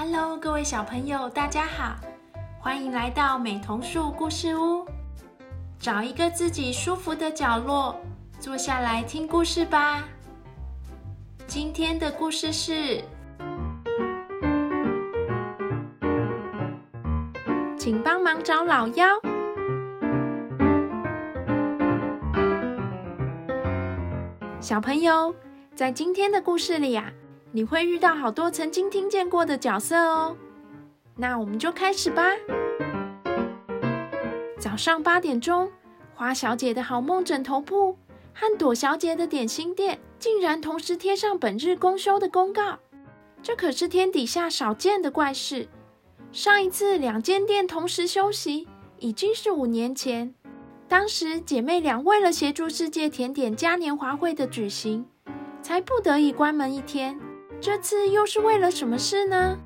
[0.00, 1.96] Hello，各位小朋友，大家好，
[2.60, 4.86] 欢迎来到美童树故事屋。
[5.76, 8.00] 找一个自己舒服的角落，
[8.38, 10.04] 坐下来听故事吧。
[11.48, 13.02] 今天的故事是，
[17.76, 19.08] 请帮忙找老妖。
[24.60, 25.34] 小朋友，
[25.74, 27.12] 在今天的故事里呀。
[27.50, 30.36] 你会遇到好多曾经听见过的角色哦，
[31.16, 32.22] 那我们就开始吧。
[34.58, 35.70] 早上八点钟，
[36.14, 37.96] 花小姐的好梦枕头铺
[38.34, 42.78] 和朵小姐的点心店竟然同时贴上本日公休的公告，
[43.42, 45.68] 这可是天底下少见的怪事。
[46.30, 50.34] 上一次两间店同时休息，已经是五年前，
[50.86, 55.06] 当时姐妹俩为了协助世界甜点嘉年华会的举行，
[55.62, 57.18] 才不得已关门一天。
[57.60, 59.58] 这次又是为了什么事呢？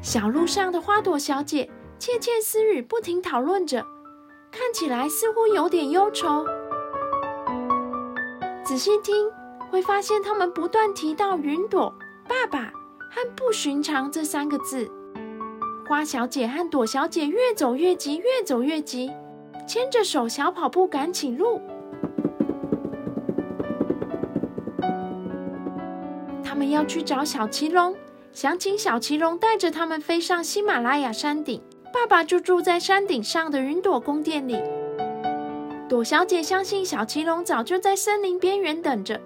[0.00, 3.84] 小路上的花朵小姐窃窃私语，不停讨论着，
[4.50, 6.46] 看起来似乎有点忧愁。
[8.64, 9.30] 仔细听，
[9.70, 11.92] 会发现他们不断提到“云朵”、
[12.26, 12.72] “爸爸”
[13.10, 14.90] 和“不寻常”这三个字。
[15.86, 19.10] 花小姐和朵小姐越走越急，越走越急。
[19.68, 21.60] 牵着手小跑步赶起路，
[26.42, 27.94] 他们要去找小奇龙，
[28.32, 31.60] 想请小奇龙带着他们飞上喜马拉雅山顶。
[31.92, 34.58] 爸爸就住在山顶上的云朵宫殿里。
[35.86, 39.20] 朵小姐相信小奇龙早就在森林边缘等着，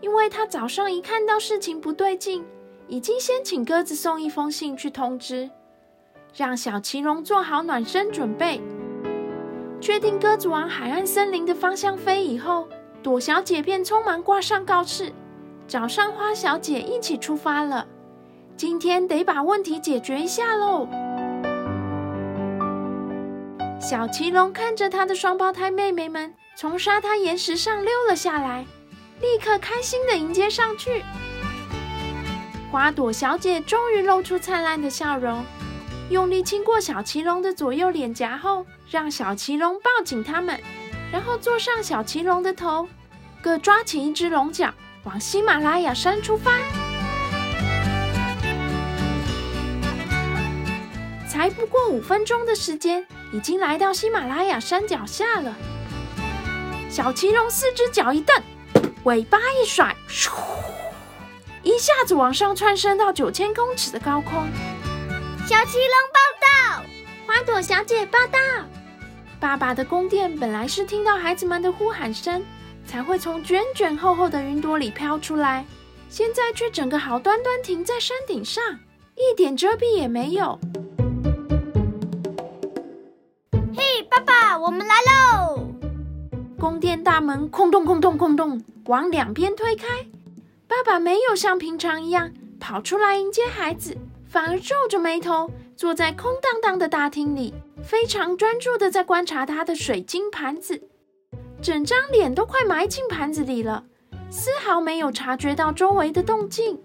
[0.00, 2.44] 因为她早上一看到事情不对劲，
[2.86, 5.50] 已经先请鸽子送一封信去通知，
[6.36, 8.60] 让小奇龙做好暖身准备。
[9.84, 12.66] 确定鸽子往海岸森林的方向飞以后，
[13.02, 15.12] 朵小姐便匆忙挂上告示，
[15.68, 17.86] 找上花小姐一起出发了。
[18.56, 20.88] 今天得把问题解决一下喽！
[23.78, 28.64] 小奇龙看着他的双胞胎妹妹们从沙滩岩石上溜了下来，
[29.20, 31.04] 立刻开心的迎接上去。
[32.72, 35.44] 花朵小姐终于露出灿烂的笑容。
[36.10, 40.60] 用力亲过小奇龙的左右脸颊后，让小奇龙抱紧他们，
[41.10, 42.86] 然后坐上小奇龙的头，
[43.40, 44.72] 各抓起一只龙角，
[45.04, 46.52] 往喜马拉雅山出发。
[51.26, 55.54] 才不过五分钟的时间，已经来到喜马拉雅山脚下了。
[56.90, 58.36] 小奇龙四只脚一蹬，
[59.04, 60.30] 尾巴一甩，咻，
[61.62, 64.46] 一下子往上窜升到九千公尺的高空。
[65.46, 66.84] 小奇龙报道，
[67.26, 68.38] 花朵小姐报道。
[69.38, 72.42] 爸爸的宫殿本来是听到孩子们的呼喊声，
[72.86, 75.66] 才会从卷卷厚厚的云朵里飘出来，
[76.08, 78.64] 现在却整个好端端停在山顶上，
[79.16, 80.58] 一点遮蔽也没有。
[83.52, 85.68] 嘿，爸爸，我们来喽！
[86.58, 90.06] 宫殿大门空洞空洞空洞，往两边推开。
[90.66, 93.94] 爸爸没有像平常一样跑出来迎接孩子。
[94.34, 100.82] 反而皱着眉头坐在空荡荡的大厅里，非常专注的在观察他的水晶盘子，
[101.62, 103.84] 整张脸都快埋进盘子里了，
[104.32, 106.82] 丝毫没有察觉到周围的动静。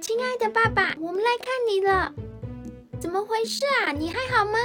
[0.00, 2.12] 亲爱的爸爸，我们来看你了，
[3.00, 3.90] 怎么回事啊？
[3.90, 4.56] 你还好吗？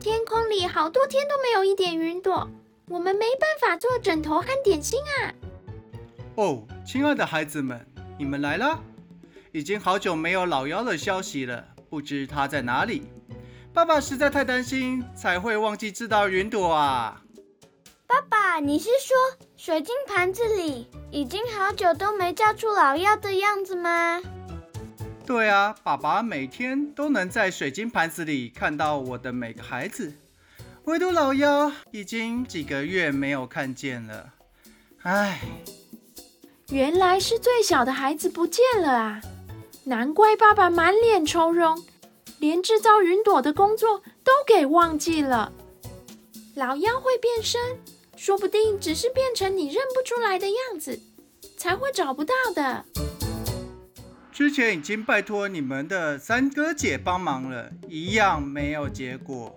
[0.00, 2.48] 天空里好多天都没有一点云朵，
[2.88, 5.34] 我们没办法做枕头和点心啊。
[6.36, 7.86] 哦，亲爱的孩子们，
[8.18, 8.82] 你们来了。
[9.54, 13.04] 已经好久没有老妖的消息了，不知他在哪里。
[13.72, 17.22] 爸爸实在太担心，才会忘记知道云朵啊。
[18.04, 24.20] 爸爸，你是说水晶盘子里已经好久都没叫出老妖的样子吗？
[25.24, 30.12] 对啊，爸爸每天都能在水晶盘子里看到我的每个孩子，
[30.86, 34.34] 唯独老妖已经几个月没有看见了。
[35.02, 35.38] 唉，
[36.70, 39.20] 原来是最小的孩子不见了啊！
[39.86, 41.84] 难怪爸爸满脸愁容，
[42.38, 45.52] 连制造云朵的工作都给忘记了。
[46.54, 47.60] 老妖会变身，
[48.16, 50.98] 说不定只是变成你认不出来的样子，
[51.58, 52.86] 才会找不到的。
[54.32, 59.54] 之前已经拜托你们的三哥姐帮忙了，一样没有结果。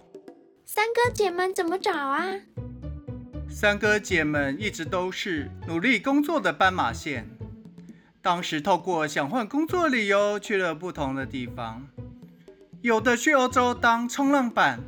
[0.65, 2.25] 三哥姐们怎么找啊？
[3.49, 7.36] 三哥姐们一直都是努力工作的斑马线。
[8.21, 11.87] 当时透过想换工作理由去了不同的地方，
[12.81, 14.79] 有的去欧洲当冲浪板，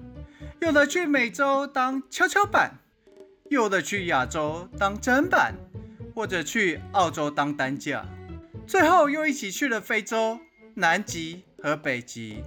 [0.60, 2.80] 有的去美洲当跷跷板，
[3.50, 5.56] 有的去亚洲当砧板，
[6.14, 8.06] 或者去澳洲当担架，
[8.68, 10.40] 最后又一起去了非洲、
[10.74, 12.44] 南极和北极，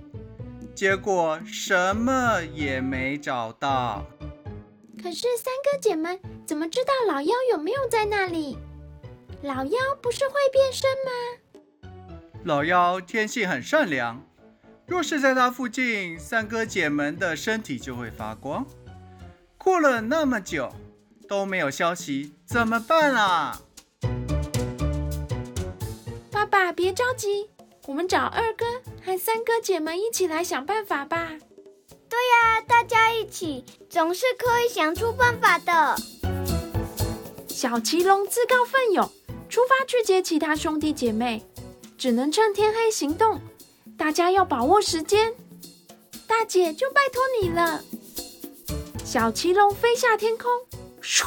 [0.75, 4.05] 结果什么也没找到。
[5.02, 8.58] 可是三哥姐们怎么知道老妖有没有在那里？
[9.42, 11.90] 老妖不是会变身吗？
[12.44, 14.24] 老妖天性很善良，
[14.86, 18.64] 若是在他附近，三哥姐们的身体就会发光。
[19.58, 20.72] 过了那么久
[21.28, 23.60] 都没有消息，怎么办啊？
[26.30, 27.50] 爸爸别着急，
[27.88, 28.64] 我们找二哥
[29.04, 31.32] 和三哥姐们一起来想办法吧。
[32.08, 35.96] 对呀，大家一起总是可以想出办法的。
[37.48, 39.10] 小奇龙自告奋勇
[39.52, 41.44] 出发去接其他兄弟姐妹，
[41.99, 43.38] 只能趁天黑行动，
[43.99, 45.34] 大家要把握时间。
[46.26, 47.84] 大姐就拜托你了。
[49.04, 50.50] 小奇龙飞下天空，
[51.02, 51.26] 咻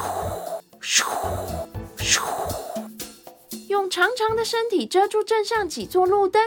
[0.81, 1.05] 咻
[1.99, 2.19] 咻，
[3.67, 6.41] 用长长的身体遮住镇上几座路灯，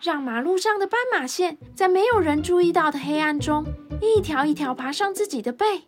[0.00, 3.66] 让马路上的斑马线在没有人注意到的黑暗中，
[4.00, 5.82] 一条一条爬上自己的背。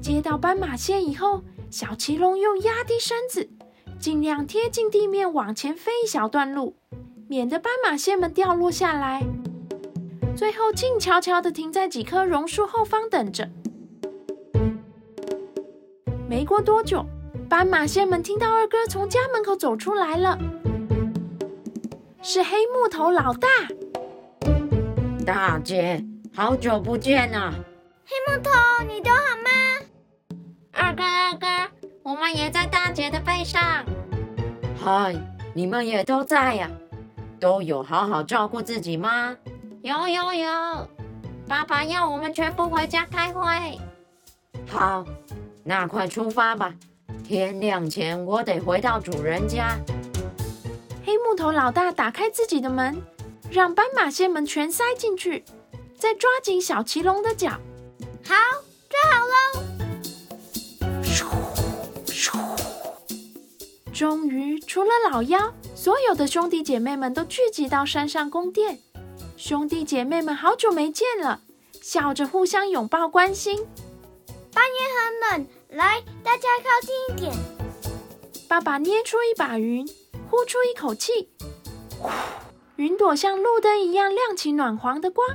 [0.00, 3.48] 接到斑马线以后，小奇龙又压低身子，
[3.98, 6.74] 尽量贴近地面往前飞一小段路，
[7.28, 9.22] 免得斑马线们掉落下来。
[10.34, 13.50] 最后静悄悄地停在几棵榕树后方等着。
[16.28, 17.04] 没过多久，
[17.50, 20.38] 斑马线们听到二哥从家门口走出来了，
[22.22, 23.48] 是黑木头老大。
[25.26, 26.02] 大姐，
[26.34, 27.52] 好久不见啊！
[28.06, 28.50] 黑木头，
[28.88, 29.50] 你都好吗？
[30.72, 31.46] 二哥，二哥，
[32.08, 33.84] 我们也在大姐的背上。
[34.82, 35.14] 嗨，
[35.52, 36.70] 你们也都在呀？
[37.38, 39.36] 都有好好照顾自己吗？
[39.82, 40.88] 有有有，
[41.46, 43.78] 爸爸要我们全部回家开会。
[44.66, 45.04] 好，
[45.62, 46.74] 那快出发吧！
[47.22, 49.76] 天亮前我得回到主人家。
[51.04, 53.02] 黑木头老大打开自己的门，
[53.50, 55.44] 让斑马线们全塞进去，
[55.98, 57.50] 再抓紧小奇龙的脚。
[58.24, 58.34] 好，
[58.88, 59.77] 抓好喽！
[63.98, 68.78] 终于除了老妖，所有的兄弟姐妹们都聚集到山上宫殿。
[69.36, 71.40] 兄弟姐妹们好久没见了，
[71.82, 73.66] 笑着互相拥抱关心。
[74.54, 74.78] 半夜
[75.34, 77.34] 很冷，来，大家靠近一点。
[78.46, 79.84] 爸爸捏出一把云，
[80.30, 81.28] 呼出一口气，
[81.98, 82.08] 呼，
[82.76, 85.26] 云朵像路灯一样亮起暖黄的光。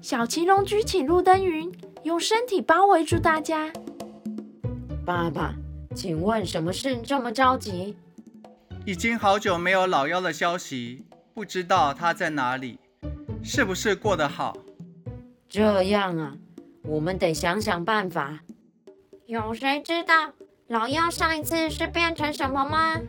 [0.00, 1.70] 小奇龙举起路灯云，
[2.04, 3.70] 用身体包围住大家。
[5.04, 5.54] 爸爸，
[5.94, 7.96] 请问什么事这么着急？
[8.86, 11.04] 已经好久没有老妖的消息，
[11.34, 12.78] 不知道他在哪里。
[13.42, 14.56] 是不是过得好？
[15.48, 16.36] 这样啊，
[16.82, 18.40] 我们得想想办法。
[19.26, 20.32] 有谁知道
[20.68, 23.00] 老妖上一次是变成什么吗？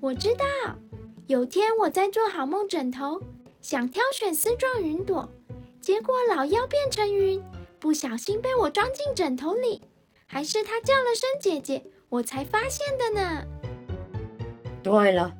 [0.00, 0.44] 我知道，
[1.26, 3.20] 有天我在做好梦枕头，
[3.62, 5.28] 想挑选丝状云朵，
[5.80, 7.42] 结果老妖变成云，
[7.78, 9.80] 不小心被我装进枕头里，
[10.30, 13.44] 还是他叫了声姐姐，我才发现的呢。
[14.82, 15.32] 对了，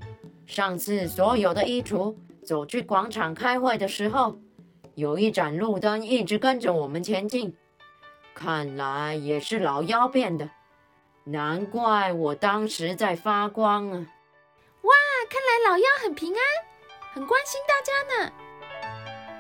[0.47, 2.17] 上次所有的衣橱。
[2.43, 4.39] 走去广场开会的时候，
[4.95, 7.55] 有一盏路灯一直跟着我们前进，
[8.35, 10.49] 看来也是老妖变的，
[11.25, 14.07] 难怪我当时在发光啊！
[14.81, 14.95] 哇，
[15.29, 16.41] 看来老妖很平安，
[17.13, 18.33] 很关心大家呢。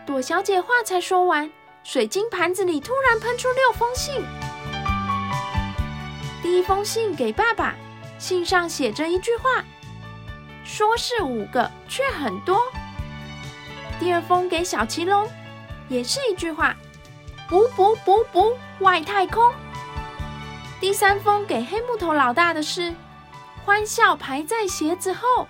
[0.07, 1.50] 朵小姐话才说完，
[1.83, 4.23] 水晶盘子里突然喷出六封信。
[6.49, 7.75] 第一封信给爸爸，
[8.19, 9.62] 信上写着一句话，
[10.64, 12.59] 说是五个，却很多。
[14.00, 15.28] 第二封给小奇龙，
[15.90, 16.75] 也是一句话：
[17.50, 19.52] 不不不不，外太空。
[20.81, 22.95] 第三封给黑木头老大的是
[23.67, 25.47] 欢笑排在鞋子后。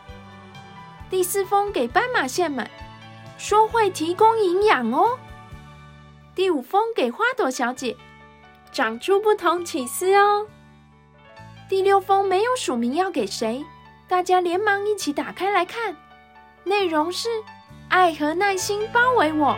[1.08, 2.68] 第四封给斑马线们，
[3.38, 5.16] 说会提供营养哦。
[6.34, 7.96] 第五封给花朵小姐，
[8.72, 10.48] 长出不同起司哦。
[11.68, 13.64] 第六封没有署名要给谁，
[14.08, 15.96] 大家连忙一起打开来看，
[16.64, 17.28] 内容是。
[17.90, 19.56] 爱和耐心包围我，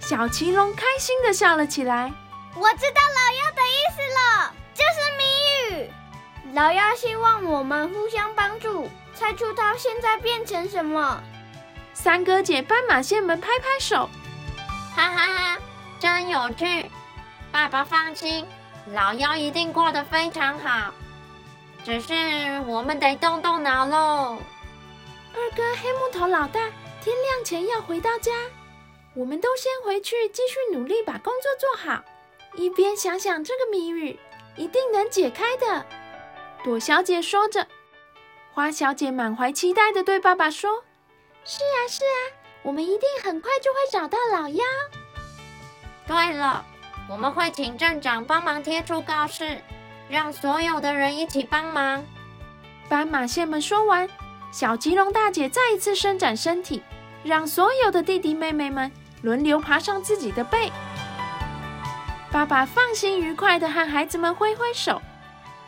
[0.00, 2.12] 小奇龙开心的笑了起来。
[2.56, 5.24] 我知道老妖的意思了，就是谜
[5.78, 5.90] 语。
[6.52, 11.22] 老妖希望我们互相帮助，猜出他现在变成什么。
[11.92, 14.10] 三哥姐斑马线们拍拍手，
[14.96, 15.58] 哈哈哈，
[16.00, 16.90] 真有趣。
[17.52, 18.44] 爸爸放心，
[18.92, 20.92] 老妖一定过得非常好。
[21.84, 22.14] 只是
[22.66, 24.38] 我们得动动脑喽。
[25.34, 26.70] 二哥黑木头老大，
[27.02, 28.32] 天亮前要回到家。
[29.14, 32.02] 我们都先回去继续努力把工作做好，
[32.54, 34.18] 一边想想这个谜语，
[34.56, 35.84] 一定能解开的。
[36.64, 37.66] 朵小姐说着，
[38.52, 40.82] 花小姐满怀期待的对爸爸说
[41.44, 42.18] ：“是啊，是啊，
[42.62, 44.64] 我们一定很快就会找到老妖。
[46.06, 46.64] 对了，
[47.08, 49.58] 我们会请站长帮忙贴出告示，
[50.08, 52.04] 让所有的人一起帮忙。”
[52.88, 54.08] 斑马线们说完，
[54.52, 56.82] 小吉龙大姐再一次伸展身体，
[57.22, 58.90] 让所有的弟弟妹妹们。
[59.22, 60.70] 轮流爬上自己的背，
[62.30, 65.00] 爸爸放心愉快地和孩子们挥挥手。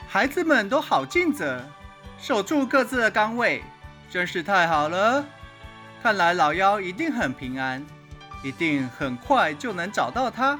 [0.07, 1.65] 孩子们都好尽责，
[2.19, 3.65] 守住各自的岗位，
[4.11, 5.25] 真是太好了。
[6.03, 7.83] 看来老妖一定很平安，
[8.45, 10.59] 一定很快就能找到他。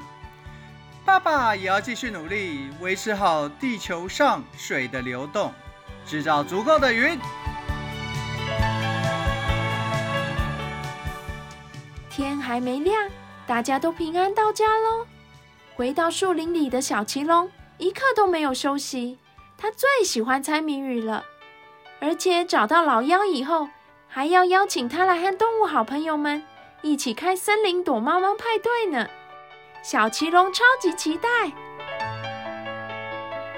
[1.07, 5.53] 爸爸也要继续努力，维持好地球上水的流动，
[6.05, 7.17] 制造足够的云。
[12.09, 13.09] 天还没亮，
[13.47, 15.07] 大家都平安到家喽。
[15.77, 19.17] 回到树林里的小奇龙一刻都没有休息，
[19.57, 21.23] 他最喜欢猜谜语了。
[22.01, 23.69] 而且找到老妖以后，
[24.09, 26.43] 还要邀请他来和动物好朋友们
[26.81, 29.07] 一起开森林躲猫猫派对呢。
[29.89, 31.29] 小奇龙超级期待。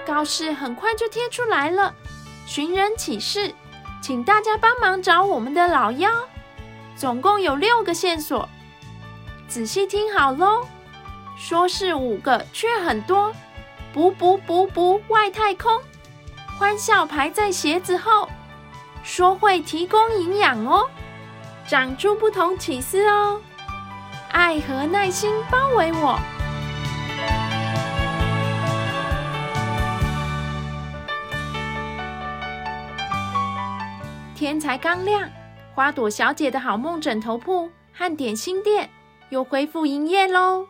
[0.05, 1.91] 告示很快就贴出来了，
[2.45, 3.51] 寻人启事，
[3.99, 6.11] 请大家帮忙找我们的老妖。
[6.95, 8.47] 总共有六个线索，
[9.47, 10.67] 仔细听好喽。
[11.35, 13.33] 说是五个，却很多。
[13.91, 15.81] 不不不不，外太空，
[16.59, 18.29] 欢笑排在鞋子后。
[19.01, 20.87] 说会提供营养哦，
[21.67, 23.41] 长出不同起司哦。
[24.29, 26.19] 爱和耐心包围我。
[34.35, 35.29] 天才刚亮。
[35.75, 38.89] 花朵小姐的好梦枕头铺和点心店
[39.29, 40.65] 又恢复营业喽！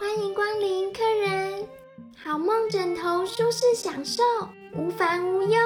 [0.00, 1.41] 欢迎光临，客人！
[2.32, 4.22] 好梦枕头舒适享受，
[4.74, 5.58] 无烦无忧，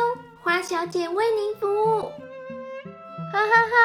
[0.43, 2.11] 花小姐为您服务。
[3.33, 3.77] 哈哈哈，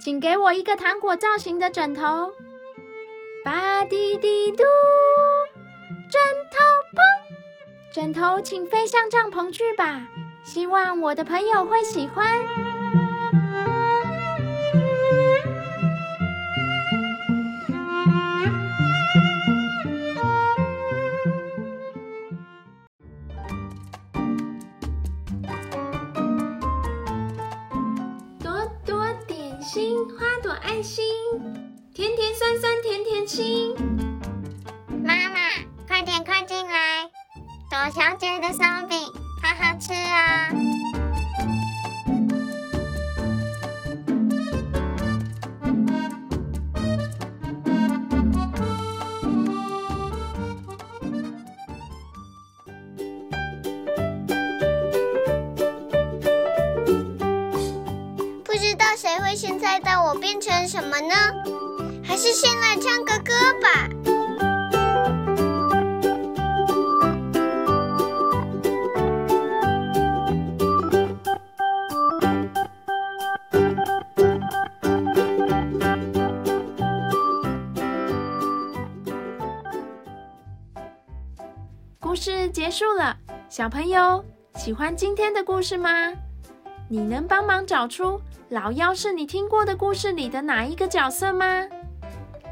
[0.00, 2.32] 请给我一个糖果造型的枕头。
[3.44, 4.62] 吧滴滴嘟。
[6.12, 6.58] 枕头
[6.94, 7.92] 砰！
[7.92, 10.06] 枕头，请飞向帐篷去吧。
[10.44, 12.40] 希望我的朋友会喜欢。
[29.72, 31.02] 心，花朵爱心，
[31.94, 33.74] 甜甜酸酸甜甜心。
[35.02, 35.38] 妈妈。
[35.88, 37.08] 快点，快进来！
[37.70, 38.98] 朵小姐的烧饼，
[39.42, 40.50] 好好吃啊！
[58.92, 61.14] 道谁会先猜到我变成什么呢？
[62.04, 63.88] 还是先来唱个歌吧。
[81.98, 83.16] 故事结束了，
[83.48, 84.22] 小朋友
[84.56, 86.12] 喜欢今天的故事吗？
[86.90, 88.20] 你能帮忙找出
[88.52, 91.66] 老妖是你听过的故事里的哪一个角色吗？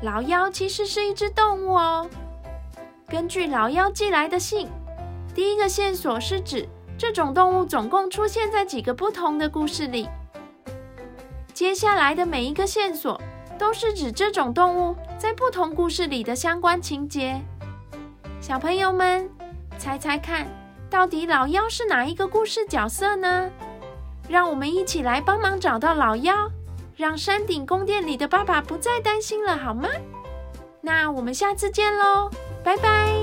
[0.01, 2.09] 老妖其实是一只动物哦。
[3.07, 4.67] 根据老妖寄来的信，
[5.35, 6.67] 第一个线索是指
[6.97, 10.09] 这种动物总共出现在几个不同的故事里。
[11.53, 13.21] 接下来的每一个线索
[13.59, 17.39] 都是指这种动物在不同故事里的相关情节。
[18.41, 19.29] 小朋友们。
[19.77, 20.47] 猜猜看，
[20.89, 23.51] 到底老妖是哪一个故事角色呢？
[24.31, 26.33] 让我们一起来帮忙找到老妖，
[26.97, 29.89] 让山顶宫殿里的爸爸不再担心了，好吗？
[30.81, 32.31] 那我们下次见喽，
[32.63, 33.20] 拜拜。